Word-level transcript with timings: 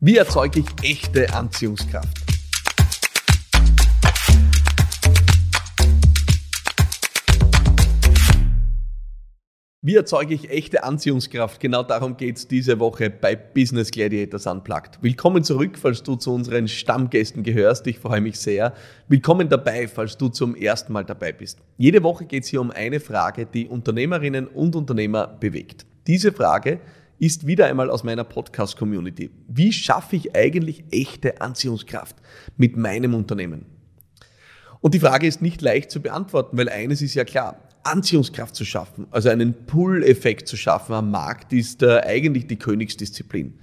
Wie 0.00 0.16
erzeuge 0.16 0.60
ich 0.60 0.88
echte 0.88 1.34
Anziehungskraft? 1.34 2.18
Wie 9.82 9.96
erzeuge 9.96 10.34
ich 10.34 10.50
echte 10.50 10.84
Anziehungskraft? 10.84 11.58
Genau 11.58 11.82
darum 11.82 12.16
geht 12.16 12.36
es 12.36 12.46
diese 12.46 12.78
Woche 12.78 13.10
bei 13.10 13.34
Business 13.34 13.90
Gladiators 13.90 14.46
Unplugged. 14.46 15.02
Willkommen 15.02 15.42
zurück, 15.42 15.76
falls 15.76 16.04
du 16.04 16.14
zu 16.14 16.32
unseren 16.32 16.68
Stammgästen 16.68 17.42
gehörst. 17.42 17.84
Ich 17.88 17.98
freue 17.98 18.20
mich 18.20 18.38
sehr. 18.38 18.74
Willkommen 19.08 19.48
dabei, 19.48 19.88
falls 19.88 20.16
du 20.16 20.28
zum 20.28 20.54
ersten 20.54 20.92
Mal 20.92 21.06
dabei 21.06 21.32
bist. 21.32 21.58
Jede 21.76 22.04
Woche 22.04 22.24
geht 22.24 22.44
es 22.44 22.50
hier 22.50 22.60
um 22.60 22.70
eine 22.70 23.00
Frage, 23.00 23.46
die 23.46 23.66
Unternehmerinnen 23.66 24.46
und 24.46 24.76
Unternehmer 24.76 25.26
bewegt. 25.26 25.86
Diese 26.06 26.30
Frage 26.30 26.78
ist 27.18 27.46
wieder 27.46 27.66
einmal 27.66 27.90
aus 27.90 28.04
meiner 28.04 28.24
Podcast-Community. 28.24 29.30
Wie 29.48 29.72
schaffe 29.72 30.16
ich 30.16 30.34
eigentlich 30.34 30.84
echte 30.90 31.40
Anziehungskraft 31.40 32.16
mit 32.56 32.76
meinem 32.76 33.14
Unternehmen? 33.14 33.66
Und 34.80 34.94
die 34.94 35.00
Frage 35.00 35.26
ist 35.26 35.42
nicht 35.42 35.60
leicht 35.60 35.90
zu 35.90 36.00
beantworten, 36.00 36.56
weil 36.56 36.68
eines 36.68 37.02
ist 37.02 37.14
ja 37.14 37.24
klar. 37.24 37.62
Anziehungskraft 37.84 38.54
zu 38.54 38.64
schaffen, 38.64 39.06
also 39.10 39.30
einen 39.30 39.66
Pull-Effekt 39.66 40.46
zu 40.46 40.56
schaffen 40.56 40.92
am 40.94 41.10
Markt, 41.10 41.52
ist 41.52 41.82
äh, 41.82 42.00
eigentlich 42.00 42.46
die 42.46 42.56
Königsdisziplin. 42.56 43.58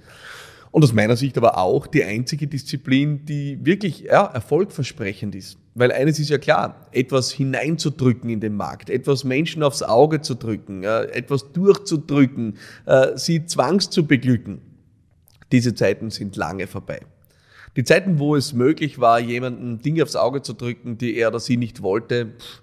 Und 0.76 0.82
aus 0.82 0.92
meiner 0.92 1.16
Sicht 1.16 1.38
aber 1.38 1.56
auch 1.56 1.86
die 1.86 2.04
einzige 2.04 2.46
Disziplin, 2.46 3.24
die 3.24 3.64
wirklich 3.64 4.00
ja, 4.00 4.26
erfolgversprechend 4.26 5.34
ist. 5.34 5.56
Weil 5.74 5.90
eines 5.90 6.18
ist 6.18 6.28
ja 6.28 6.36
klar, 6.36 6.86
etwas 6.92 7.32
hineinzudrücken 7.32 8.28
in 8.28 8.40
den 8.40 8.56
Markt, 8.56 8.90
etwas 8.90 9.24
Menschen 9.24 9.62
aufs 9.62 9.82
Auge 9.82 10.20
zu 10.20 10.34
drücken, 10.34 10.84
etwas 10.84 11.50
durchzudrücken, 11.52 12.58
äh, 12.84 13.16
sie 13.16 13.46
zwangs 13.46 13.88
zu 13.88 14.06
beglücken. 14.06 14.60
Diese 15.50 15.74
Zeiten 15.74 16.10
sind 16.10 16.36
lange 16.36 16.66
vorbei. 16.66 17.00
Die 17.76 17.84
Zeiten, 17.84 18.18
wo 18.18 18.36
es 18.36 18.52
möglich 18.52 18.98
war, 18.98 19.18
jemanden 19.18 19.78
Dinge 19.78 20.02
aufs 20.02 20.14
Auge 20.14 20.42
zu 20.42 20.52
drücken, 20.52 20.98
die 20.98 21.16
er 21.16 21.28
oder 21.28 21.40
sie 21.40 21.56
nicht 21.56 21.80
wollte, 21.80 22.34
pff, 22.38 22.62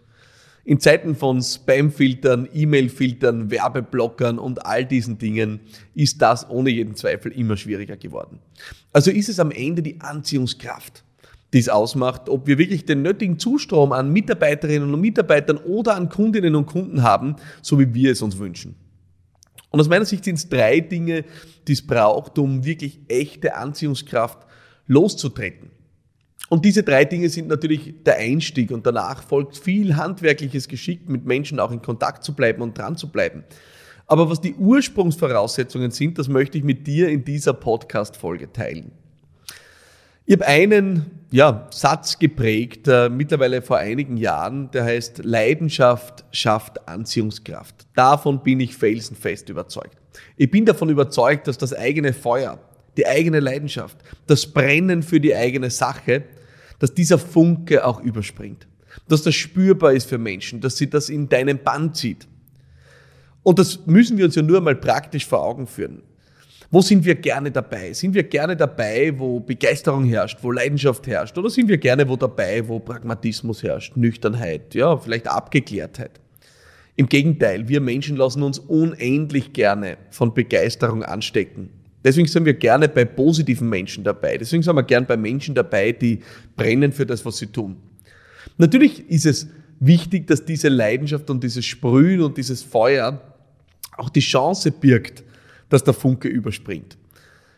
in 0.65 0.79
Zeiten 0.79 1.15
von 1.15 1.41
Spam-Filtern, 1.41 2.47
E-Mail-Filtern, 2.53 3.51
Werbeblockern 3.51 4.39
und 4.39 4.65
all 4.65 4.85
diesen 4.85 5.17
Dingen 5.17 5.59
ist 5.93 6.21
das 6.21 6.49
ohne 6.49 6.69
jeden 6.69 6.95
Zweifel 6.95 7.31
immer 7.33 7.57
schwieriger 7.57 7.97
geworden. 7.97 8.39
Also 8.93 9.11
ist 9.11 9.27
es 9.27 9.39
am 9.39 9.51
Ende 9.51 9.81
die 9.81 9.99
Anziehungskraft, 9.99 11.03
die 11.51 11.59
es 11.59 11.67
ausmacht, 11.67 12.29
ob 12.29 12.47
wir 12.47 12.57
wirklich 12.57 12.85
den 12.85 13.01
nötigen 13.01 13.39
Zustrom 13.39 13.91
an 13.91 14.13
Mitarbeiterinnen 14.13 14.93
und 14.93 15.01
Mitarbeitern 15.01 15.57
oder 15.57 15.95
an 15.95 16.07
Kundinnen 16.07 16.55
und 16.55 16.65
Kunden 16.65 17.03
haben, 17.03 17.35
so 17.61 17.77
wie 17.79 17.93
wir 17.93 18.13
es 18.13 18.21
uns 18.21 18.37
wünschen. 18.37 18.75
Und 19.69 19.79
aus 19.79 19.89
meiner 19.89 20.05
Sicht 20.05 20.23
sind 20.23 20.35
es 20.35 20.47
drei 20.47 20.79
Dinge, 20.79 21.25
die 21.67 21.73
es 21.73 21.85
braucht, 21.85 22.37
um 22.37 22.63
wirklich 22.63 22.99
echte 23.09 23.55
Anziehungskraft 23.55 24.47
loszutreten. 24.87 25.72
Und 26.49 26.65
diese 26.65 26.83
drei 26.83 27.05
Dinge 27.05 27.29
sind 27.29 27.47
natürlich 27.47 27.93
der 28.05 28.17
Einstieg 28.17 28.71
und 28.71 28.85
danach 28.85 29.23
folgt 29.23 29.57
viel 29.57 29.95
handwerkliches 29.95 30.67
Geschick, 30.67 31.09
mit 31.09 31.25
Menschen 31.25 31.59
auch 31.59 31.71
in 31.71 31.81
Kontakt 31.81 32.23
zu 32.23 32.33
bleiben 32.35 32.61
und 32.61 32.77
dran 32.77 32.95
zu 32.95 33.11
bleiben. 33.11 33.43
Aber 34.05 34.29
was 34.29 34.41
die 34.41 34.53
Ursprungsvoraussetzungen 34.53 35.91
sind, 35.91 36.19
das 36.19 36.27
möchte 36.27 36.57
ich 36.57 36.63
mit 36.63 36.85
dir 36.85 37.09
in 37.09 37.23
dieser 37.23 37.53
Podcast-Folge 37.53 38.51
teilen. 38.51 38.91
Ich 40.25 40.33
habe 40.35 40.45
einen 40.47 41.23
ja, 41.31 41.67
Satz 41.71 42.17
geprägt, 42.19 42.87
äh, 42.87 43.09
mittlerweile 43.09 43.61
vor 43.61 43.77
einigen 43.77 44.15
Jahren, 44.15 44.71
der 44.71 44.85
heißt, 44.85 45.25
Leidenschaft 45.25 46.23
schafft 46.31 46.87
Anziehungskraft. 46.87 47.87
Davon 47.95 48.41
bin 48.41 48.59
ich 48.59 48.75
felsenfest 48.75 49.49
überzeugt. 49.49 49.97
Ich 50.37 50.49
bin 50.49 50.65
davon 50.65 50.89
überzeugt, 50.89 51.47
dass 51.47 51.57
das 51.57 51.73
eigene 51.73 52.13
Feuer, 52.13 52.59
die 52.95 53.07
eigene 53.07 53.39
Leidenschaft, 53.39 53.97
das 54.27 54.45
Brennen 54.45 55.03
für 55.03 55.19
die 55.19 55.35
eigene 55.35 55.69
Sache, 55.69 56.23
dass 56.83 56.93
dieser 56.93 57.17
Funke 57.17 57.85
auch 57.85 58.01
überspringt. 58.01 58.67
Dass 59.07 59.23
das 59.23 59.35
spürbar 59.35 59.93
ist 59.93 60.09
für 60.09 60.17
Menschen, 60.17 60.59
dass 60.59 60.75
sie 60.75 60.89
das 60.89 61.07
in 61.07 61.29
deinen 61.29 61.59
Band 61.59 61.95
zieht. 61.95 62.27
Und 63.41 63.57
das 63.57 63.85
müssen 63.85 64.17
wir 64.17 64.25
uns 64.25 64.35
ja 64.35 64.41
nur 64.41 64.59
mal 64.59 64.75
praktisch 64.75 65.25
vor 65.25 65.45
Augen 65.45 65.65
führen. 65.65 66.01
Wo 66.71 66.81
sind 66.81 67.05
wir 67.05 67.15
gerne 67.15 67.51
dabei? 67.51 67.93
Sind 67.93 68.13
wir 68.13 68.23
gerne 68.23 68.57
dabei, 68.57 69.17
wo 69.17 69.39
Begeisterung 69.39 70.03
herrscht, 70.03 70.39
wo 70.41 70.51
Leidenschaft 70.51 71.07
herrscht? 71.07 71.37
Oder 71.37 71.49
sind 71.49 71.69
wir 71.69 71.77
gerne 71.77 72.09
wo 72.09 72.17
dabei, 72.17 72.67
wo 72.67 72.79
Pragmatismus 72.79 73.63
herrscht, 73.63 73.95
Nüchternheit, 73.95 74.75
ja, 74.75 74.97
vielleicht 74.97 75.29
Abgeklärtheit? 75.29 76.19
Im 76.97 77.07
Gegenteil, 77.07 77.69
wir 77.69 77.79
Menschen 77.79 78.17
lassen 78.17 78.43
uns 78.43 78.59
unendlich 78.59 79.53
gerne 79.53 79.97
von 80.09 80.33
Begeisterung 80.33 81.01
anstecken. 81.01 81.69
Deswegen 82.03 82.27
sind 82.27 82.45
wir 82.45 82.53
gerne 82.53 82.89
bei 82.89 83.05
positiven 83.05 83.69
Menschen 83.69 84.03
dabei. 84.03 84.37
Deswegen 84.37 84.61
sind 84.61 84.75
wir 84.75 84.83
gerne 84.83 85.05
bei 85.05 85.17
Menschen 85.17 85.55
dabei, 85.55 85.91
die 85.91 86.19
brennen 86.55 86.91
für 86.91 87.05
das, 87.05 87.25
was 87.25 87.37
sie 87.37 87.47
tun. 87.47 87.77
Natürlich 88.57 89.09
ist 89.09 89.25
es 89.25 89.47
wichtig, 89.79 90.27
dass 90.27 90.45
diese 90.45 90.69
Leidenschaft 90.69 91.29
und 91.29 91.43
dieses 91.43 91.65
Sprühen 91.65 92.21
und 92.21 92.37
dieses 92.37 92.61
Feuer 92.61 93.21
auch 93.97 94.09
die 94.09 94.19
Chance 94.19 94.71
birgt, 94.71 95.23
dass 95.69 95.83
der 95.83 95.93
Funke 95.93 96.27
überspringt. 96.27 96.97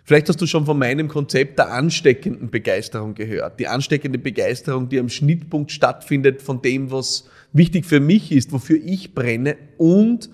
Vielleicht 0.04 0.30
hast 0.30 0.40
du 0.40 0.46
schon 0.46 0.66
von 0.66 0.78
meinem 0.78 1.08
Konzept 1.08 1.58
der 1.58 1.72
ansteckenden 1.72 2.52
Begeisterung 2.52 3.16
gehört. 3.16 3.60
Die 3.60 3.68
ansteckende 3.68 4.20
Begeisterung, 4.20 4.88
die 4.88 5.00
am 5.00 5.10
Schnittpunkt 5.10 5.72
stattfindet 5.72 6.44
von 6.44 6.62
dem, 6.62 6.92
was 6.92 7.28
wichtig 7.54 7.86
für 7.86 8.00
mich 8.00 8.32
ist, 8.32 8.52
wofür 8.52 8.78
ich 8.84 9.16
brenne 9.16 9.58
und 9.78 10.30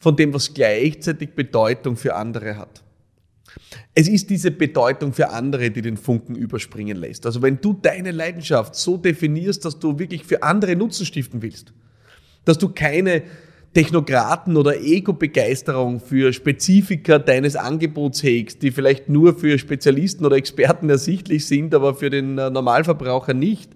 von 0.00 0.16
dem, 0.16 0.34
was 0.34 0.52
gleichzeitig 0.52 1.30
Bedeutung 1.30 1.96
für 1.96 2.16
andere 2.16 2.56
hat. 2.56 2.82
Es 3.94 4.08
ist 4.08 4.30
diese 4.30 4.50
Bedeutung 4.50 5.12
für 5.12 5.30
andere, 5.30 5.70
die 5.70 5.82
den 5.82 5.96
Funken 5.96 6.34
überspringen 6.34 6.96
lässt. 6.96 7.26
Also 7.26 7.42
wenn 7.42 7.60
du 7.60 7.72
deine 7.74 8.10
Leidenschaft 8.10 8.74
so 8.74 8.96
definierst, 8.96 9.64
dass 9.64 9.78
du 9.78 9.98
wirklich 9.98 10.24
für 10.24 10.42
andere 10.42 10.76
Nutzen 10.76 11.06
stiften 11.06 11.42
willst, 11.42 11.72
dass 12.44 12.58
du 12.58 12.68
keine 12.68 13.22
Technokraten 13.74 14.56
oder 14.56 14.80
Ego-Begeisterung 14.80 16.00
für 16.00 16.32
Spezifika 16.32 17.18
deines 17.18 17.56
Angebots 17.56 18.22
hegst, 18.22 18.62
die 18.62 18.70
vielleicht 18.70 19.08
nur 19.08 19.34
für 19.34 19.58
Spezialisten 19.58 20.26
oder 20.26 20.36
Experten 20.36 20.90
ersichtlich 20.90 21.46
sind, 21.46 21.74
aber 21.74 21.94
für 21.94 22.10
den 22.10 22.36
äh, 22.36 22.50
Normalverbraucher 22.50 23.32
nicht, 23.32 23.70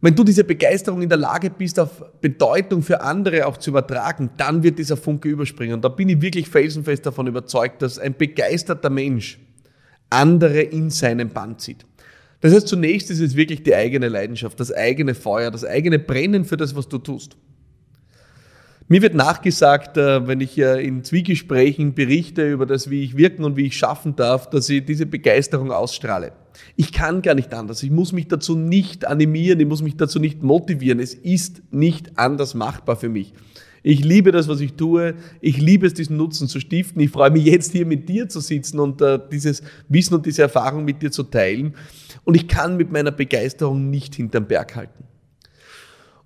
wenn 0.00 0.14
du 0.14 0.22
diese 0.22 0.44
Begeisterung 0.44 1.02
in 1.02 1.08
der 1.08 1.18
Lage 1.18 1.50
bist, 1.50 1.80
auf 1.80 2.04
Bedeutung 2.20 2.82
für 2.82 3.00
andere 3.00 3.46
auch 3.46 3.56
zu 3.56 3.70
übertragen, 3.70 4.30
dann 4.36 4.62
wird 4.62 4.78
dieser 4.78 4.96
Funke 4.96 5.28
überspringen. 5.28 5.74
Und 5.74 5.84
da 5.84 5.88
bin 5.88 6.08
ich 6.08 6.20
wirklich 6.20 6.48
felsenfest 6.48 7.04
davon 7.04 7.26
überzeugt, 7.26 7.82
dass 7.82 7.98
ein 7.98 8.16
begeisterter 8.16 8.90
Mensch 8.90 9.40
andere 10.08 10.60
in 10.60 10.90
seinen 10.90 11.30
Band 11.30 11.60
zieht. 11.60 11.84
Das 12.40 12.54
heißt, 12.54 12.68
zunächst 12.68 13.10
ist 13.10 13.20
es 13.20 13.34
wirklich 13.34 13.64
die 13.64 13.74
eigene 13.74 14.08
Leidenschaft, 14.08 14.60
das 14.60 14.72
eigene 14.72 15.14
Feuer, 15.14 15.50
das 15.50 15.64
eigene 15.64 15.98
Brennen 15.98 16.44
für 16.44 16.56
das, 16.56 16.76
was 16.76 16.88
du 16.88 16.98
tust. 16.98 17.36
Mir 18.86 19.02
wird 19.02 19.14
nachgesagt, 19.14 19.96
äh, 19.96 20.26
wenn 20.26 20.40
ich 20.40 20.56
in 20.56 21.04
Zwiegesprächen 21.04 21.94
berichte 21.94 22.50
über 22.50 22.64
das, 22.64 22.88
wie 22.88 23.02
ich 23.02 23.16
wirken 23.16 23.44
und 23.44 23.56
wie 23.56 23.66
ich 23.66 23.76
schaffen 23.76 24.16
darf, 24.16 24.48
dass 24.48 24.68
ich 24.70 24.84
diese 24.84 25.04
Begeisterung 25.04 25.72
ausstrahle. 25.72 26.32
Ich 26.76 26.92
kann 26.92 27.22
gar 27.22 27.34
nicht 27.34 27.52
anders. 27.54 27.82
Ich 27.82 27.90
muss 27.90 28.12
mich 28.12 28.28
dazu 28.28 28.56
nicht 28.56 29.06
animieren, 29.06 29.60
ich 29.60 29.66
muss 29.66 29.82
mich 29.82 29.96
dazu 29.96 30.18
nicht 30.18 30.42
motivieren. 30.42 31.00
Es 31.00 31.14
ist 31.14 31.62
nicht 31.70 32.18
anders 32.18 32.54
machbar 32.54 32.96
für 32.96 33.08
mich. 33.08 33.32
Ich 33.82 34.04
liebe 34.04 34.32
das, 34.32 34.48
was 34.48 34.60
ich 34.60 34.74
tue. 34.74 35.14
Ich 35.40 35.58
liebe 35.58 35.86
es, 35.86 35.94
diesen 35.94 36.16
Nutzen 36.16 36.48
zu 36.48 36.60
stiften. 36.60 37.00
Ich 37.00 37.10
freue 37.10 37.30
mich 37.30 37.44
jetzt 37.44 37.72
hier 37.72 37.86
mit 37.86 38.08
dir 38.08 38.28
zu 38.28 38.40
sitzen 38.40 38.80
und 38.80 39.00
äh, 39.00 39.18
dieses 39.30 39.62
Wissen 39.88 40.14
und 40.14 40.26
diese 40.26 40.42
Erfahrung 40.42 40.84
mit 40.84 41.00
dir 41.02 41.10
zu 41.10 41.22
teilen. 41.22 41.74
Und 42.24 42.34
ich 42.34 42.48
kann 42.48 42.76
mit 42.76 42.92
meiner 42.92 43.12
Begeisterung 43.12 43.90
nicht 43.90 44.14
hinterm 44.14 44.46
Berg 44.46 44.76
halten. 44.76 45.04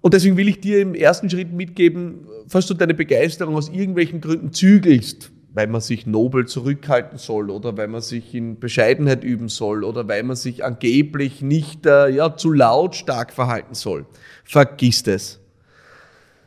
Und 0.01 0.15
deswegen 0.15 0.37
will 0.37 0.49
ich 0.49 0.61
dir 0.61 0.81
im 0.81 0.95
ersten 0.95 1.31
Schritt 1.31 1.53
mitgeben, 1.53 2.27
falls 2.49 2.67
du 2.67 2.75
deine 2.75 2.95
Begeisterung 2.95 3.55
aus 3.55 3.69
irgendwelchen 3.69 4.21
Gründen 4.21 4.53
zügelst, 4.53 5.31
weil 5.55 5.67
man 5.67 5.81
sich 5.81 6.07
nobel 6.07 6.47
zurückhalten 6.47 7.19
soll 7.19 7.51
oder 7.51 7.77
weil 7.77 7.89
man 7.89 8.01
sich 8.01 8.35
in 8.35 8.59
Bescheidenheit 8.59 9.23
üben 9.23 9.49
soll 9.49 9.85
oder 9.85 10.09
weil 10.09 10.23
man 10.23 10.37
sich 10.37 10.65
angeblich 10.65 11.43
nicht 11.43 11.87
äh, 11.87 12.09
ja, 12.09 12.37
zu 12.37 12.53
lautstark 12.53 13.33
verhalten 13.33 13.75
soll. 13.75 14.07
Vergiss 14.45 15.07
es. 15.07 15.41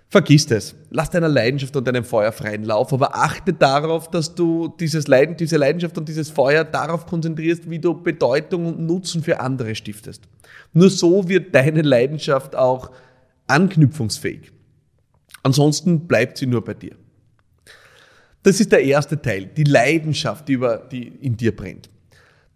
Vergiss 0.09 0.49
es. 0.49 0.75
Lass 0.91 1.09
deiner 1.09 1.27
Leidenschaft 1.27 1.75
und 1.75 1.87
deinem 1.87 2.03
Feuer 2.03 2.31
freien 2.31 2.63
Lauf, 2.63 2.93
aber 2.93 3.15
achte 3.15 3.53
darauf, 3.53 4.09
dass 4.09 4.33
du 4.33 4.73
dieses 4.79 5.07
Leiden, 5.07 5.35
diese 5.35 5.57
Leidenschaft 5.57 5.97
und 5.97 6.07
dieses 6.07 6.29
Feuer 6.29 6.63
darauf 6.63 7.05
konzentrierst, 7.05 7.69
wie 7.69 7.79
du 7.79 8.01
Bedeutung 8.01 8.65
und 8.65 8.79
Nutzen 8.79 9.23
für 9.23 9.39
andere 9.39 9.75
stiftest. 9.75 10.23
Nur 10.73 10.89
so 10.89 11.27
wird 11.27 11.53
deine 11.53 11.81
Leidenschaft 11.81 12.55
auch 12.55 12.91
anknüpfungsfähig. 13.47 14.51
Ansonsten 15.43 16.07
bleibt 16.07 16.37
sie 16.37 16.47
nur 16.47 16.63
bei 16.63 16.73
dir. 16.73 16.95
Das 18.45 18.59
ist 18.59 18.71
der 18.71 18.83
erste 18.83 19.19
Teil, 19.19 19.47
die 19.47 19.63
Leidenschaft, 19.63 20.47
die, 20.47 20.53
über, 20.53 20.77
die 20.77 21.07
in 21.07 21.35
dir 21.35 21.55
brennt. 21.55 21.89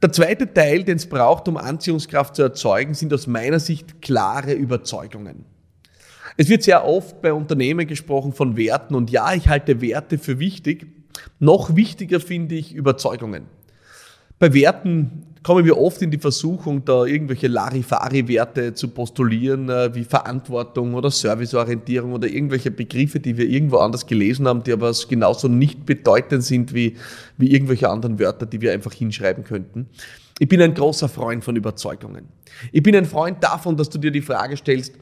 Der 0.04 0.12
zweite 0.12 0.54
Teil, 0.54 0.84
den 0.84 0.98
es 0.98 1.08
braucht, 1.08 1.48
um 1.48 1.58
Anziehungskraft 1.58 2.36
zu 2.36 2.44
erzeugen, 2.44 2.94
sind 2.94 3.12
aus 3.12 3.26
meiner 3.26 3.60
Sicht 3.60 4.00
klare 4.00 4.54
Überzeugungen. 4.54 5.46
Es 6.38 6.48
wird 6.48 6.62
sehr 6.62 6.86
oft 6.86 7.24
bei 7.24 7.34
Unternehmen 7.34 7.88
gesprochen 7.88 8.34
von 8.34 8.56
Werten 8.56 8.94
und 8.94 9.10
ja, 9.10 9.34
ich 9.34 9.48
halte 9.48 9.82
Werte 9.82 10.20
für 10.20 10.38
wichtig. 10.38 10.86
Noch 11.40 11.76
wichtiger 11.76 12.20
finde 12.20 12.54
ich 12.54 12.76
Überzeugungen. 12.76 13.48
Bei 14.38 14.54
Werten 14.54 15.26
kommen 15.44 15.66
wir 15.66 15.78
oft 15.78 16.02
in 16.02 16.12
die 16.12 16.18
Versuchung, 16.18 16.84
da 16.84 17.06
irgendwelche 17.06 17.48
Larifari-Werte 17.48 18.74
zu 18.74 18.90
postulieren, 18.90 19.70
äh, 19.70 19.94
wie 19.96 20.04
Verantwortung 20.04 20.94
oder 20.94 21.12
Serviceorientierung 21.12 22.14
oder 22.14 22.28
irgendwelche 22.28 22.72
Begriffe, 22.72 23.20
die 23.20 23.38
wir 23.38 23.48
irgendwo 23.48 23.78
anders 23.78 24.06
gelesen 24.06 24.48
haben, 24.48 24.64
die 24.64 24.74
aber 24.74 24.92
genauso 25.08 25.48
nicht 25.48 25.86
bedeutend 25.86 26.44
sind 26.44 26.74
wie, 26.74 26.98
wie 27.38 27.54
irgendwelche 27.54 27.90
anderen 27.90 28.20
Wörter, 28.20 28.46
die 28.46 28.62
wir 28.62 28.74
einfach 28.74 28.94
hinschreiben 28.94 29.44
könnten. 29.44 29.88
Ich 30.40 30.48
bin 30.48 30.62
ein 30.62 30.74
großer 30.74 31.10
Freund 31.10 31.44
von 31.44 31.56
Überzeugungen. 31.56 32.28
Ich 32.72 32.84
bin 32.84 32.96
ein 32.96 33.06
Freund 33.06 33.44
davon, 33.44 33.78
dass 33.78 33.90
du 33.90 33.98
dir 33.98 34.12
die 34.12 34.22
Frage 34.22 34.58
stellst, 34.58 34.94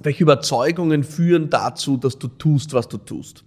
welche 0.00 0.22
Überzeugungen 0.24 1.04
führen 1.04 1.50
dazu, 1.50 1.96
dass 1.96 2.18
du 2.18 2.28
tust, 2.28 2.72
was 2.72 2.88
du 2.88 2.98
tust? 2.98 3.44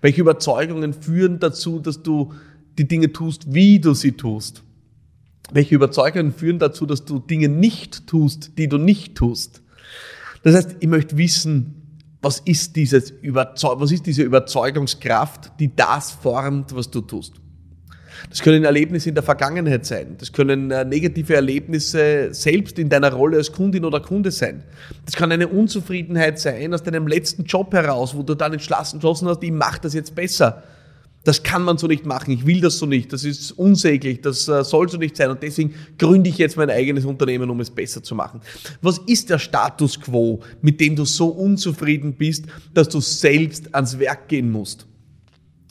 Welche 0.00 0.20
Überzeugungen 0.20 0.92
führen 0.92 1.38
dazu, 1.38 1.78
dass 1.78 2.02
du 2.02 2.34
die 2.78 2.86
Dinge 2.86 3.12
tust, 3.12 3.52
wie 3.52 3.80
du 3.80 3.94
sie 3.94 4.12
tust? 4.12 4.62
Welche 5.52 5.74
Überzeugungen 5.74 6.32
führen 6.32 6.58
dazu, 6.58 6.86
dass 6.86 7.04
du 7.04 7.18
Dinge 7.18 7.48
nicht 7.48 8.06
tust, 8.06 8.58
die 8.58 8.68
du 8.68 8.78
nicht 8.78 9.14
tust. 9.14 9.62
Das 10.42 10.54
heißt, 10.54 10.76
ich 10.80 10.88
möchte 10.88 11.16
wissen, 11.16 11.80
was 12.22 12.40
ist, 12.40 12.76
dieses 12.76 13.10
Überzeug 13.10 13.80
was 13.80 13.92
ist 13.92 14.06
diese 14.06 14.22
Überzeugungskraft, 14.22 15.52
die 15.58 15.74
das 15.74 16.10
formt, 16.10 16.74
was 16.74 16.90
du 16.90 17.00
tust. 17.00 17.34
Das 18.28 18.42
können 18.42 18.64
Erlebnisse 18.64 19.08
in 19.08 19.14
der 19.14 19.24
Vergangenheit 19.24 19.86
sein. 19.86 20.16
Das 20.18 20.32
können 20.32 20.70
äh, 20.70 20.84
negative 20.84 21.34
Erlebnisse 21.34 22.34
selbst 22.34 22.78
in 22.78 22.90
deiner 22.90 23.12
Rolle 23.12 23.38
als 23.38 23.52
Kundin 23.52 23.84
oder 23.84 24.00
Kunde 24.00 24.30
sein. 24.30 24.62
Das 25.06 25.14
kann 25.14 25.32
eine 25.32 25.48
Unzufriedenheit 25.48 26.38
sein 26.38 26.74
aus 26.74 26.82
deinem 26.82 27.06
letzten 27.06 27.44
Job 27.44 27.72
heraus, 27.72 28.14
wo 28.14 28.22
du 28.22 28.34
dann 28.34 28.52
entschlossen 28.52 29.00
hast, 29.02 29.42
ich 29.42 29.52
mache 29.52 29.80
das 29.80 29.94
jetzt 29.94 30.14
besser. 30.14 30.62
Das 31.22 31.42
kann 31.42 31.62
man 31.62 31.76
so 31.76 31.86
nicht 31.86 32.06
machen. 32.06 32.30
Ich 32.32 32.46
will 32.46 32.62
das 32.62 32.78
so 32.78 32.86
nicht. 32.86 33.12
Das 33.12 33.24
ist 33.24 33.52
unsäglich. 33.52 34.22
Das 34.22 34.48
äh, 34.48 34.64
soll 34.64 34.88
so 34.88 34.96
nicht 34.96 35.16
sein. 35.16 35.30
Und 35.30 35.42
deswegen 35.42 35.74
gründe 35.98 36.30
ich 36.30 36.38
jetzt 36.38 36.56
mein 36.56 36.70
eigenes 36.70 37.04
Unternehmen, 37.04 37.50
um 37.50 37.60
es 37.60 37.70
besser 37.70 38.02
zu 38.02 38.14
machen. 38.14 38.40
Was 38.80 38.98
ist 39.06 39.28
der 39.28 39.38
Status 39.38 40.00
quo, 40.00 40.40
mit 40.62 40.80
dem 40.80 40.96
du 40.96 41.04
so 41.04 41.28
unzufrieden 41.28 42.14
bist, 42.14 42.46
dass 42.72 42.88
du 42.88 43.00
selbst 43.00 43.74
ans 43.74 43.98
Werk 43.98 44.28
gehen 44.28 44.50
musst? 44.50 44.86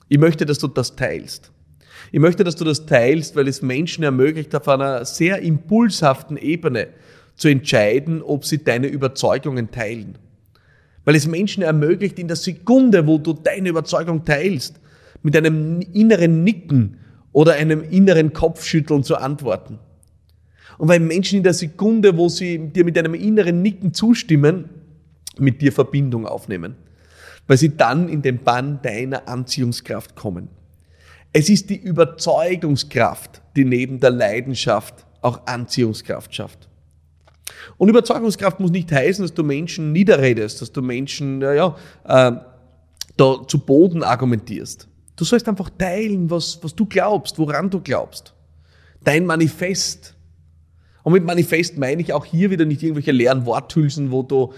Ich 0.07 0.19
möchte, 0.19 0.45
dass 0.45 0.59
du 0.59 0.67
das 0.67 0.95
teilst. 0.95 1.51
Ich 2.11 2.19
möchte, 2.19 2.43
dass 2.43 2.55
du 2.55 2.63
das 2.63 2.85
teilst, 2.85 3.35
weil 3.35 3.47
es 3.47 3.61
Menschen 3.61 4.03
ermöglicht, 4.03 4.55
auf 4.55 4.67
einer 4.67 5.03
sehr 5.05 5.41
impulshaften 5.41 6.37
Ebene 6.37 6.89
zu 7.35 7.47
entscheiden, 7.47 8.21
ob 8.21 8.45
sie 8.45 8.63
deine 8.63 8.87
Überzeugungen 8.87 9.71
teilen. 9.71 10.17
Weil 11.05 11.15
es 11.15 11.27
Menschen 11.27 11.63
ermöglicht, 11.63 12.19
in 12.19 12.27
der 12.27 12.35
Sekunde, 12.37 13.07
wo 13.07 13.17
du 13.17 13.33
deine 13.33 13.69
Überzeugung 13.69 14.25
teilst, 14.25 14.79
mit 15.21 15.35
einem 15.35 15.81
inneren 15.93 16.43
Nicken 16.43 16.97
oder 17.31 17.53
einem 17.53 17.83
inneren 17.83 18.33
Kopfschütteln 18.33 19.03
zu 19.03 19.17
antworten. 19.17 19.79
Und 20.77 20.87
weil 20.87 20.99
Menschen 20.99 21.37
in 21.37 21.43
der 21.43 21.53
Sekunde, 21.53 22.17
wo 22.17 22.29
sie 22.29 22.69
dir 22.69 22.85
mit 22.85 22.97
einem 22.97 23.13
inneren 23.13 23.61
Nicken 23.61 23.93
zustimmen, 23.93 24.69
mit 25.37 25.61
dir 25.61 25.71
Verbindung 25.71 26.25
aufnehmen. 26.25 26.75
Weil 27.47 27.57
sie 27.57 27.75
dann 27.75 28.09
in 28.09 28.21
den 28.21 28.43
Bann 28.43 28.81
deiner 28.81 29.27
Anziehungskraft 29.27 30.15
kommen. 30.15 30.49
Es 31.33 31.49
ist 31.49 31.69
die 31.69 31.77
Überzeugungskraft, 31.77 33.41
die 33.55 33.65
neben 33.65 33.99
der 33.99 34.11
Leidenschaft 34.11 35.05
auch 35.21 35.45
Anziehungskraft 35.45 36.33
schafft. 36.33 36.69
Und 37.77 37.89
Überzeugungskraft 37.89 38.59
muss 38.59 38.71
nicht 38.71 38.91
heißen, 38.91 39.23
dass 39.23 39.33
du 39.33 39.43
Menschen 39.43 39.91
niederredest, 39.91 40.61
dass 40.61 40.71
du 40.71 40.81
Menschen 40.81 41.41
ja, 41.41 41.53
ja, 41.53 41.75
äh, 42.05 42.31
da 43.17 43.47
zu 43.47 43.59
Boden 43.59 44.03
argumentierst. 44.03 44.88
Du 45.19 45.25
sollst 45.25 45.49
einfach 45.49 45.69
teilen, 45.77 46.29
was, 46.29 46.59
was 46.61 46.73
du 46.73 46.85
glaubst, 46.85 47.37
woran 47.37 47.69
du 47.69 47.81
glaubst. 47.81 48.33
Dein 49.03 49.25
Manifest. 49.25 50.15
Und 51.03 51.11
mit 51.11 51.25
Manifest 51.25 51.77
meine 51.77 52.01
ich 52.01 52.13
auch 52.13 52.23
hier 52.23 52.51
wieder 52.51 52.63
nicht 52.63 52.81
irgendwelche 52.81 53.11
leeren 53.11 53.45
Worthülsen, 53.45 54.11
wo 54.11 54.23
du 54.23 54.53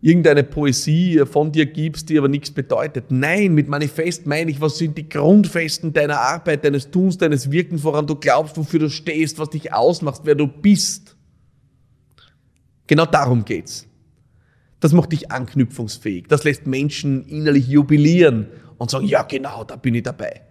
irgendeine 0.00 0.44
Poesie 0.44 1.24
von 1.30 1.52
dir 1.52 1.66
gibst, 1.66 2.08
die 2.08 2.16
aber 2.16 2.28
nichts 2.28 2.50
bedeutet. 2.50 3.10
Nein, 3.10 3.52
mit 3.52 3.68
Manifest 3.68 4.26
meine 4.26 4.50
ich, 4.50 4.62
was 4.62 4.78
sind 4.78 4.96
die 4.96 5.10
Grundfesten 5.10 5.92
deiner 5.92 6.18
Arbeit, 6.18 6.64
deines 6.64 6.90
Tuns, 6.90 7.18
deines 7.18 7.50
Wirkens, 7.50 7.84
woran 7.84 8.06
du 8.06 8.14
glaubst, 8.14 8.56
wofür 8.56 8.80
du 8.80 8.88
stehst, 8.88 9.38
was 9.38 9.50
dich 9.50 9.74
ausmacht, 9.74 10.22
wer 10.24 10.36
du 10.36 10.46
bist. 10.46 11.16
Genau 12.86 13.04
darum 13.04 13.44
geht's. 13.44 13.86
Das 14.80 14.94
macht 14.94 15.12
dich 15.12 15.30
anknüpfungsfähig. 15.30 16.28
Das 16.28 16.44
lässt 16.44 16.66
Menschen 16.66 17.26
innerlich 17.26 17.68
jubilieren 17.68 18.46
und 18.78 18.90
sagen, 18.90 19.06
ja 19.06 19.22
genau, 19.22 19.64
da 19.64 19.76
bin 19.76 19.94
ich 19.94 20.02
dabei. 20.02 20.42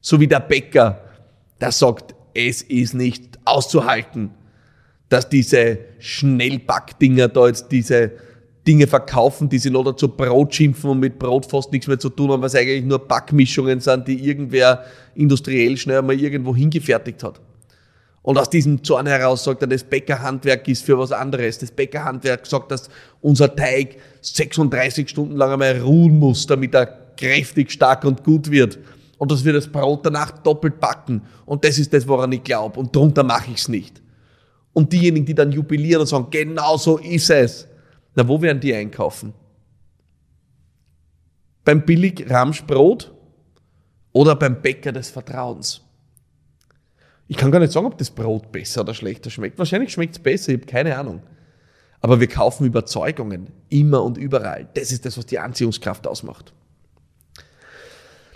So 0.00 0.20
wie 0.20 0.28
der 0.28 0.40
Bäcker, 0.40 1.00
der 1.60 1.72
sagt, 1.72 2.14
es 2.34 2.62
ist 2.62 2.94
nicht 2.94 3.38
auszuhalten, 3.44 4.30
dass 5.08 5.28
diese 5.28 5.78
Schnellbackdinger 5.98 7.28
da 7.28 7.46
jetzt 7.46 7.72
diese 7.72 8.12
Dinge 8.66 8.86
verkaufen, 8.86 9.48
die 9.48 9.58
sie 9.58 9.70
noch 9.70 9.84
dazu 9.84 10.08
Brot 10.08 10.54
schimpfen 10.54 10.90
und 10.90 11.00
mit 11.00 11.18
Brot 11.18 11.46
fast 11.46 11.72
nichts 11.72 11.86
mehr 11.86 11.98
zu 11.98 12.08
tun 12.08 12.32
haben, 12.32 12.42
was 12.42 12.54
eigentlich 12.54 12.84
nur 12.84 12.98
Backmischungen 12.98 13.80
sind, 13.80 14.08
die 14.08 14.26
irgendwer 14.26 14.84
industriell 15.14 15.76
schnell 15.76 16.02
mal 16.02 16.18
irgendwo 16.18 16.54
hingefertigt 16.54 17.22
hat. 17.22 17.40
Und 18.26 18.38
aus 18.38 18.50
diesem 18.50 18.82
Zorn 18.82 19.06
heraus 19.06 19.44
sagt 19.44 19.62
er, 19.62 19.68
das 19.68 19.84
Bäckerhandwerk 19.84 20.66
ist 20.66 20.84
für 20.84 20.98
was 20.98 21.12
anderes. 21.12 21.58
Das 21.58 21.70
Bäckerhandwerk 21.70 22.44
sagt, 22.44 22.72
dass 22.72 22.90
unser 23.20 23.54
Teig 23.54 23.98
36 24.20 25.08
Stunden 25.08 25.36
lang 25.36 25.52
einmal 25.52 25.78
ruhen 25.80 26.18
muss, 26.18 26.44
damit 26.44 26.74
er 26.74 26.86
kräftig, 27.16 27.70
stark 27.70 28.04
und 28.04 28.24
gut 28.24 28.50
wird. 28.50 28.80
Und 29.18 29.30
dass 29.30 29.44
wir 29.44 29.52
das 29.52 29.68
Brot 29.68 30.04
danach 30.04 30.32
doppelt 30.32 30.80
backen. 30.80 31.22
Und 31.44 31.64
das 31.64 31.78
ist 31.78 31.92
das, 31.92 32.08
woran 32.08 32.32
ich 32.32 32.42
glaube. 32.42 32.80
Und 32.80 32.96
darunter 32.96 33.22
mache 33.22 33.52
ich 33.52 33.58
es 33.58 33.68
nicht. 33.68 34.02
Und 34.72 34.92
diejenigen, 34.92 35.24
die 35.24 35.34
dann 35.36 35.52
jubilieren 35.52 36.00
und 36.00 36.08
sagen, 36.08 36.26
genau 36.28 36.76
so 36.78 36.98
ist 36.98 37.30
es. 37.30 37.68
Na, 38.16 38.26
wo 38.26 38.42
werden 38.42 38.58
die 38.58 38.74
einkaufen? 38.74 39.34
Beim 41.64 41.86
billig 41.86 42.28
Ramschbrot 42.28 43.14
oder 44.12 44.34
beim 44.34 44.60
Bäcker 44.60 44.90
des 44.90 45.10
Vertrauens? 45.10 45.85
Ich 47.28 47.36
kann 47.36 47.50
gar 47.50 47.58
nicht 47.58 47.72
sagen, 47.72 47.86
ob 47.86 47.98
das 47.98 48.10
Brot 48.10 48.52
besser 48.52 48.82
oder 48.82 48.94
schlechter 48.94 49.30
schmeckt. 49.30 49.58
Wahrscheinlich 49.58 49.92
schmeckt 49.92 50.16
es 50.16 50.22
besser, 50.22 50.52
ich 50.52 50.58
habe 50.58 50.66
keine 50.66 50.96
Ahnung. 50.96 51.22
Aber 52.00 52.20
wir 52.20 52.28
kaufen 52.28 52.66
Überzeugungen 52.66 53.48
immer 53.68 54.02
und 54.02 54.16
überall. 54.16 54.68
Das 54.74 54.92
ist 54.92 55.04
das, 55.04 55.18
was 55.18 55.26
die 55.26 55.38
Anziehungskraft 55.38 56.06
ausmacht. 56.06 56.52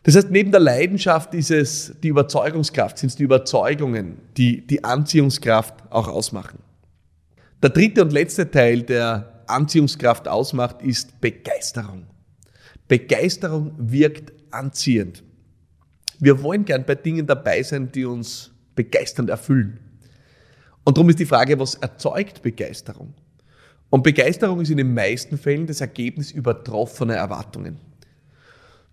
Das 0.02 0.16
heißt, 0.16 0.30
neben 0.30 0.50
der 0.50 0.60
Leidenschaft 0.60 1.34
ist 1.34 1.50
es 1.50 1.94
die 2.02 2.08
Überzeugungskraft, 2.08 2.98
sind 2.98 3.10
es 3.10 3.16
die 3.16 3.22
Überzeugungen, 3.22 4.18
die 4.36 4.66
die 4.66 4.82
Anziehungskraft 4.82 5.74
auch 5.90 6.08
ausmachen. 6.08 6.58
Der 7.62 7.70
dritte 7.70 8.02
und 8.02 8.12
letzte 8.12 8.50
Teil, 8.50 8.82
der 8.82 9.44
Anziehungskraft 9.46 10.26
ausmacht, 10.26 10.80
ist 10.82 11.20
Begeisterung. 11.20 12.06
Begeisterung 12.88 13.74
wirkt 13.76 14.32
anziehend. 14.50 15.22
Wir 16.18 16.42
wollen 16.42 16.64
gern 16.64 16.84
bei 16.84 16.94
Dingen 16.94 17.26
dabei 17.26 17.62
sein, 17.62 17.92
die 17.92 18.06
uns 18.06 18.49
begeisternd 18.74 19.30
erfüllen. 19.30 19.78
Und 20.84 20.96
darum 20.96 21.10
ist 21.10 21.18
die 21.18 21.26
Frage, 21.26 21.58
was 21.58 21.74
erzeugt 21.74 22.42
Begeisterung? 22.42 23.14
Und 23.90 24.02
Begeisterung 24.02 24.60
ist 24.60 24.70
in 24.70 24.76
den 24.76 24.94
meisten 24.94 25.36
Fällen 25.36 25.66
das 25.66 25.80
Ergebnis 25.80 26.30
übertroffener 26.30 27.16
Erwartungen. 27.16 27.76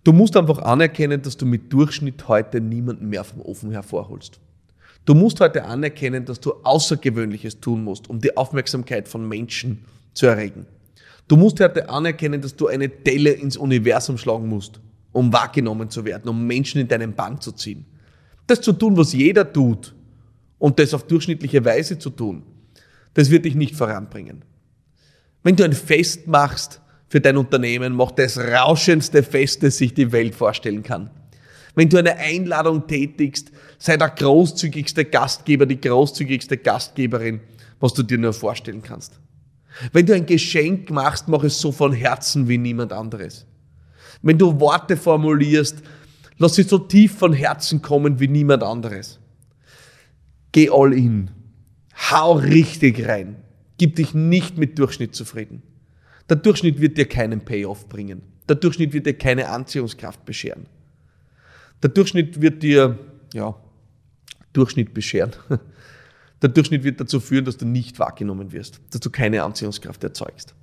Du 0.04 0.12
musst 0.12 0.36
einfach 0.36 0.58
anerkennen, 0.58 1.22
dass 1.22 1.36
du 1.36 1.46
mit 1.46 1.72
Durchschnitt 1.72 2.28
heute 2.28 2.60
niemanden 2.60 3.08
mehr 3.08 3.24
vom 3.24 3.40
Ofen 3.42 3.70
hervorholst. 3.70 4.40
Du 5.04 5.14
musst 5.14 5.40
heute 5.40 5.64
anerkennen, 5.64 6.24
dass 6.24 6.40
du 6.40 6.52
Außergewöhnliches 6.64 7.60
tun 7.60 7.82
musst, 7.84 8.10
um 8.10 8.20
die 8.20 8.36
Aufmerksamkeit 8.36 9.08
von 9.08 9.26
Menschen 9.26 9.84
zu 10.14 10.26
erregen. 10.26 10.66
Du 11.28 11.36
musst 11.36 11.60
heute 11.60 11.88
anerkennen, 11.88 12.40
dass 12.40 12.56
du 12.56 12.66
eine 12.66 12.88
Delle 12.88 13.30
ins 13.30 13.56
Universum 13.56 14.18
schlagen 14.18 14.48
musst, 14.48 14.80
um 15.12 15.32
wahrgenommen 15.32 15.90
zu 15.90 16.04
werden, 16.04 16.28
um 16.28 16.46
Menschen 16.46 16.80
in 16.80 16.88
deinen 16.88 17.14
Bann 17.14 17.40
zu 17.40 17.52
ziehen. 17.52 17.84
Das 18.48 18.62
zu 18.62 18.72
tun, 18.72 18.96
was 18.96 19.12
jeder 19.12 19.52
tut 19.52 19.94
und 20.58 20.78
das 20.78 20.94
auf 20.94 21.06
durchschnittliche 21.06 21.64
Weise 21.64 21.98
zu 21.98 22.10
tun, 22.10 22.42
das 23.14 23.30
wird 23.30 23.44
dich 23.44 23.54
nicht 23.54 23.76
voranbringen. 23.76 24.42
Wenn 25.42 25.54
du 25.54 25.64
ein 25.64 25.72
Fest 25.72 26.26
machst 26.26 26.80
für 27.08 27.20
dein 27.20 27.36
Unternehmen, 27.36 27.94
mach 27.94 28.10
das 28.10 28.38
rauschendste 28.38 29.22
Fest, 29.22 29.62
das 29.62 29.76
sich 29.76 29.94
die 29.94 30.12
Welt 30.12 30.34
vorstellen 30.34 30.82
kann. 30.82 31.10
Wenn 31.74 31.90
du 31.90 31.98
eine 31.98 32.16
Einladung 32.16 32.86
tätigst, 32.86 33.52
sei 33.78 33.96
der 33.96 34.10
großzügigste 34.10 35.04
Gastgeber, 35.04 35.66
die 35.66 35.80
großzügigste 35.80 36.56
Gastgeberin, 36.56 37.40
was 37.80 37.94
du 37.94 38.02
dir 38.02 38.18
nur 38.18 38.32
vorstellen 38.32 38.82
kannst. 38.82 39.20
Wenn 39.92 40.06
du 40.06 40.14
ein 40.14 40.26
Geschenk 40.26 40.90
machst, 40.90 41.28
mach 41.28 41.44
es 41.44 41.60
so 41.60 41.70
von 41.70 41.92
Herzen 41.92 42.48
wie 42.48 42.58
niemand 42.58 42.92
anderes. 42.92 43.46
Wenn 44.22 44.38
du 44.38 44.58
Worte 44.58 44.96
formulierst, 44.96 45.82
Lass 46.38 46.54
sie 46.54 46.62
so 46.62 46.78
tief 46.78 47.16
von 47.16 47.32
Herzen 47.32 47.82
kommen 47.82 48.20
wie 48.20 48.28
niemand 48.28 48.62
anderes. 48.62 49.18
Geh 50.52 50.70
all 50.70 50.92
in. 50.92 51.30
Hau 52.10 52.34
richtig 52.34 53.06
rein. 53.06 53.36
Gib 53.76 53.96
dich 53.96 54.14
nicht 54.14 54.56
mit 54.56 54.78
Durchschnitt 54.78 55.14
zufrieden. 55.14 55.62
Der 56.28 56.36
Durchschnitt 56.36 56.80
wird 56.80 56.96
dir 56.96 57.06
keinen 57.06 57.40
Payoff 57.44 57.88
bringen. 57.88 58.22
Der 58.48 58.56
Durchschnitt 58.56 58.92
wird 58.92 59.06
dir 59.06 59.14
keine 59.14 59.48
Anziehungskraft 59.48 60.24
bescheren. 60.24 60.66
Der 61.82 61.90
Durchschnitt 61.90 62.40
wird 62.40 62.62
dir, 62.62 62.98
ja, 63.34 63.54
Durchschnitt 64.52 64.94
bescheren. 64.94 65.32
Der 66.40 66.50
Durchschnitt 66.50 66.84
wird 66.84 67.00
dazu 67.00 67.18
führen, 67.18 67.44
dass 67.44 67.56
du 67.56 67.66
nicht 67.66 67.98
wahrgenommen 67.98 68.52
wirst, 68.52 68.80
dass 68.90 69.00
du 69.00 69.10
keine 69.10 69.42
Anziehungskraft 69.42 70.04
erzeugst. 70.04 70.54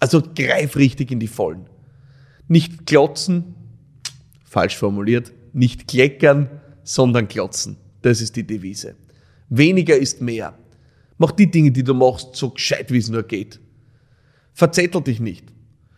Also 0.00 0.22
greif 0.22 0.76
richtig 0.76 1.10
in 1.10 1.20
die 1.20 1.28
Vollen. 1.28 1.66
Nicht 2.48 2.86
klotzen, 2.86 3.54
falsch 4.56 4.78
formuliert, 4.78 5.34
nicht 5.52 5.86
kleckern, 5.86 6.48
sondern 6.82 7.28
klotzen. 7.28 7.76
Das 8.00 8.22
ist 8.22 8.36
die 8.36 8.46
Devise. 8.46 8.94
Weniger 9.50 9.94
ist 9.98 10.22
mehr. 10.22 10.58
Mach 11.18 11.32
die 11.32 11.50
Dinge, 11.50 11.72
die 11.72 11.84
du 11.84 11.92
machst, 11.92 12.34
so 12.36 12.48
gescheit, 12.48 12.90
wie 12.90 12.96
es 12.96 13.10
nur 13.10 13.22
geht. 13.22 13.60
Verzettel 14.54 15.02
dich 15.02 15.20
nicht. 15.20 15.44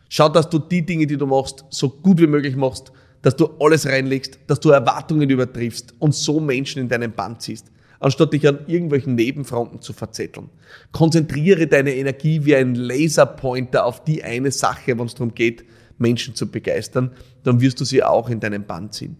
Schau, 0.08 0.28
dass 0.28 0.50
du 0.50 0.58
die 0.58 0.84
Dinge, 0.84 1.06
die 1.06 1.16
du 1.16 1.26
machst, 1.26 1.66
so 1.70 1.88
gut 1.88 2.20
wie 2.20 2.26
möglich 2.26 2.56
machst, 2.56 2.90
dass 3.22 3.36
du 3.36 3.46
alles 3.60 3.86
reinlegst, 3.86 4.40
dass 4.48 4.58
du 4.58 4.70
Erwartungen 4.70 5.30
übertriffst 5.30 5.94
und 6.00 6.12
so 6.16 6.40
Menschen 6.40 6.82
in 6.82 6.88
deinen 6.88 7.12
Band 7.12 7.40
ziehst, 7.42 7.70
anstatt 8.00 8.32
dich 8.32 8.46
an 8.46 8.60
irgendwelchen 8.66 9.14
Nebenfronten 9.14 9.80
zu 9.80 9.92
verzetteln. 9.92 10.50
Konzentriere 10.92 11.66
deine 11.66 11.94
Energie 11.94 12.44
wie 12.44 12.56
ein 12.56 12.74
Laserpointer 12.74 13.84
auf 13.84 14.04
die 14.04 14.22
eine 14.22 14.50
Sache, 14.50 14.98
wenn 14.98 15.06
es 15.06 15.14
darum 15.14 15.34
geht, 15.34 15.64
Menschen 15.98 16.34
zu 16.34 16.50
begeistern, 16.50 17.10
dann 17.42 17.60
wirst 17.60 17.80
du 17.80 17.84
sie 17.84 18.02
auch 18.02 18.30
in 18.30 18.40
deinen 18.40 18.64
Band 18.64 18.94
ziehen. 18.94 19.16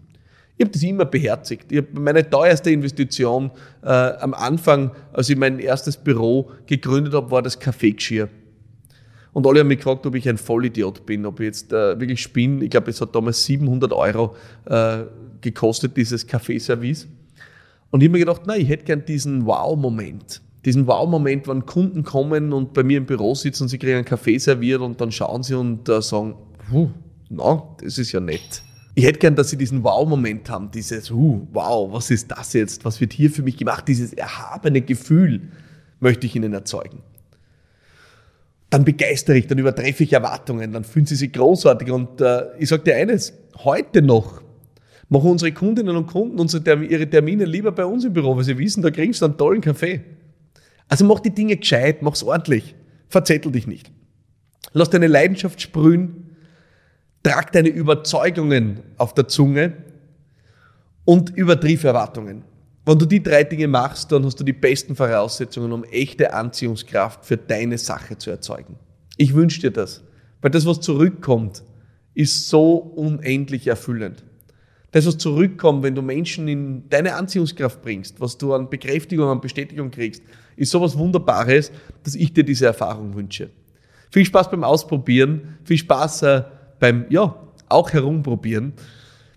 Ich 0.57 0.65
habe 0.65 0.73
das 0.73 0.83
immer 0.83 1.05
beherzigt. 1.05 1.71
Ich 1.71 1.77
habe 1.77 1.99
meine 1.99 2.29
teuerste 2.29 2.69
Investition 2.69 3.51
äh, 3.81 3.87
am 3.87 4.33
Anfang, 4.33 4.91
als 5.13 5.29
ich 5.29 5.37
mein 5.37 5.59
erstes 5.59 5.95
Büro 5.95 6.51
gegründet 6.65 7.13
habe, 7.13 7.31
war 7.31 7.41
das 7.41 7.59
Kaffeegeschirr. 7.59 8.27
Und 9.31 9.47
alle 9.47 9.61
haben 9.61 9.67
mich 9.67 9.77
gefragt, 9.77 10.05
ob 10.05 10.15
ich 10.15 10.27
ein 10.27 10.37
Vollidiot 10.37 11.05
bin, 11.05 11.25
ob 11.25 11.39
ich 11.39 11.45
jetzt 11.45 11.71
äh, 11.71 11.97
wirklich 11.99 12.21
spinne. 12.21 12.65
Ich 12.65 12.71
glaube, 12.71 12.89
es 12.89 12.99
hat 12.99 13.15
damals 13.15 13.45
700 13.45 13.93
Euro 13.93 14.35
äh, 14.65 15.03
gekostet, 15.39 15.95
dieses 15.95 16.27
Kaffeeservice. 16.27 17.07
Und 17.91 18.01
ich 18.01 18.07
habe 18.07 18.13
mir 18.13 18.19
gedacht, 18.19 18.45
nein, 18.45 18.61
ich 18.61 18.69
hätte 18.69 18.85
gern 18.85 19.05
diesen 19.05 19.45
Wow-Moment. 19.45 20.41
Diesen 20.65 20.87
Wow-Moment, 20.87 21.47
wenn 21.47 21.65
Kunden 21.65 22.03
kommen 22.03 22.53
und 22.53 22.73
bei 22.73 22.83
mir 22.83 22.97
im 22.97 23.05
Büro 23.05 23.33
sitzen 23.33 23.63
und 23.63 23.69
sie 23.69 23.77
kriegen 23.77 23.95
einen 23.95 24.05
Kaffee 24.05 24.37
serviert 24.37 24.81
und 24.81 24.99
dann 24.99 25.11
schauen 25.11 25.41
sie 25.43 25.55
und 25.55 25.87
äh, 25.89 26.01
sagen, 26.01 26.35
na, 27.29 27.63
das 27.81 27.97
ist 27.97 28.11
ja 28.11 28.19
nett 28.19 28.63
ich 28.99 29.05
hätte 29.05 29.19
gern, 29.19 29.35
dass 29.35 29.49
sie 29.49 29.57
diesen 29.57 29.81
Wow-Moment 29.81 30.49
haben, 30.49 30.71
dieses, 30.71 31.09
uh, 31.09 31.47
wow, 31.53 31.91
was 31.91 32.11
ist 32.11 32.29
das 32.31 32.51
jetzt? 32.51 32.83
Was 32.83 32.99
wird 32.99 33.13
hier 33.13 33.29
für 33.29 33.43
mich 33.43 33.55
gemacht? 33.55 33.87
Dieses 33.87 34.11
erhabene 34.11 34.81
Gefühl 34.81 35.41
möchte 36.01 36.25
ich 36.25 36.35
ihnen 36.35 36.53
erzeugen. 36.53 37.01
Dann 38.69 38.83
begeistere 38.83 39.37
ich, 39.37 39.47
dann 39.47 39.57
übertreffe 39.57 40.03
ich 40.03 40.11
Erwartungen, 40.11 40.73
dann 40.73 40.83
fühlen 40.83 41.05
sie 41.05 41.15
sich 41.15 41.31
großartig. 41.31 41.89
Und 41.91 42.19
äh, 42.19 42.47
ich 42.59 42.67
sage 42.67 42.83
dir 42.83 42.95
eines, 42.97 43.33
heute 43.63 44.01
noch 44.01 44.41
machen 45.09 45.31
unsere 45.31 45.51
Kundinnen 45.51 45.95
und 45.95 46.07
Kunden 46.07 46.39
unsere, 46.39 46.83
ihre 46.85 47.09
Termine 47.09 47.45
lieber 47.45 47.71
bei 47.71 47.85
uns 47.85 48.05
im 48.05 48.13
Büro, 48.13 48.37
weil 48.37 48.43
sie 48.43 48.57
wissen, 48.57 48.81
da 48.81 48.91
kriegst 48.91 49.21
du 49.21 49.25
einen 49.25 49.37
tollen 49.37 49.61
Kaffee. 49.61 50.01
Also 50.87 51.05
mach 51.05 51.19
die 51.19 51.33
Dinge 51.33 51.57
gescheit, 51.57 52.01
mach's 52.01 52.23
ordentlich. 52.23 52.75
Verzettel 53.09 53.51
dich 53.51 53.67
nicht. 53.67 53.91
Lass 54.73 54.89
deine 54.89 55.07
Leidenschaft 55.07 55.61
sprühen, 55.61 56.25
Trag 57.23 57.51
deine 57.51 57.69
Überzeugungen 57.69 58.79
auf 58.97 59.13
der 59.13 59.27
Zunge 59.27 59.73
und 61.03 61.35
übertriff 61.35 61.83
Erwartungen. 61.83 62.43
Wenn 62.85 62.97
du 62.97 63.05
die 63.05 63.21
drei 63.21 63.43
Dinge 63.43 63.67
machst, 63.67 64.11
dann 64.11 64.23
hast 64.23 64.39
du 64.39 64.43
die 64.43 64.53
besten 64.53 64.95
Voraussetzungen, 64.95 65.71
um 65.73 65.83
echte 65.83 66.33
Anziehungskraft 66.33 67.25
für 67.25 67.35
deine 67.35 67.77
Sache 67.77 68.17
zu 68.17 68.31
erzeugen. 68.31 68.77
Ich 69.17 69.33
wünsche 69.33 69.59
dir 69.59 69.71
das, 69.71 70.01
weil 70.41 70.51
das, 70.51 70.65
was 70.65 70.79
zurückkommt, 70.79 71.61
ist 72.13 72.47
so 72.47 72.75
unendlich 72.77 73.67
erfüllend. 73.67 74.23
Das, 74.91 75.05
was 75.05 75.17
zurückkommt, 75.17 75.83
wenn 75.83 75.93
du 75.93 76.01
Menschen 76.01 76.47
in 76.47 76.89
deine 76.89 77.15
Anziehungskraft 77.15 77.81
bringst, 77.81 78.19
was 78.19 78.37
du 78.37 78.53
an 78.53 78.69
Bekräftigung, 78.69 79.29
an 79.29 79.41
Bestätigung 79.41 79.91
kriegst, 79.91 80.23
ist 80.55 80.71
sowas 80.71 80.97
Wunderbares, 80.97 81.71
dass 82.03 82.15
ich 82.15 82.33
dir 82.33 82.43
diese 82.43 82.65
Erfahrung 82.65 83.13
wünsche. 83.13 83.49
Viel 84.11 84.25
Spaß 84.25 84.49
beim 84.49 84.63
Ausprobieren, 84.63 85.59
viel 85.63 85.77
Spaß 85.77 86.23
äh, 86.23 86.43
beim, 86.79 87.05
ja, 87.09 87.35
auch 87.67 87.91
herumprobieren. 87.91 88.73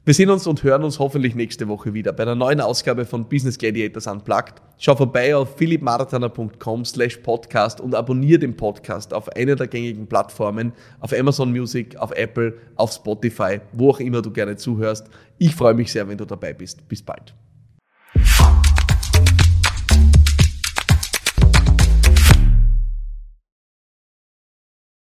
Wir 0.05 0.15
sehen 0.15 0.31
uns 0.31 0.49
und 0.49 0.65
hören 0.65 0.83
uns 0.83 0.99
hoffentlich 0.99 1.37
nächste 1.37 1.69
Woche 1.69 1.95
wieder 1.95 2.13
bei 2.13 2.25
einer 2.25 2.35
neuen 2.35 2.61
Ausgabe 2.61 3.05
von 3.05 3.29
Business 3.29 3.57
Gladiators 3.57 4.09
Unplugged. 4.09 4.55
Schau 4.77 4.97
vorbei 4.97 5.37
auf 5.37 5.57
philippmarathoner.com 5.57 6.85
slash 6.85 7.19
podcast 7.19 7.81
und 7.81 7.95
abonniere 7.95 8.41
den 8.41 8.57
Podcast 8.57 9.15
auf 9.15 9.29
einer 9.37 9.55
der 9.55 9.69
gängigen 9.69 10.09
Plattformen, 10.09 10.73
auf 10.99 11.13
Amazon 11.13 11.53
Music, 11.53 11.95
auf 11.95 12.11
Apple, 12.17 12.55
auf 12.75 12.91
Spotify, 12.91 13.61
wo 13.71 13.91
auch 13.91 14.01
immer 14.01 14.23
du 14.23 14.33
gerne 14.33 14.57
zuhörst. 14.57 15.09
Ich 15.39 15.55
freue 15.55 15.75
mich 15.75 15.93
sehr, 15.93 16.09
wenn 16.09 16.19
du 16.19 16.25
dabei 16.25 16.53
bist. 16.53 16.89
Bis 16.89 17.01
bald. 17.01 17.33